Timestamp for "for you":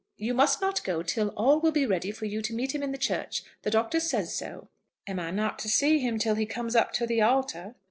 2.09-2.41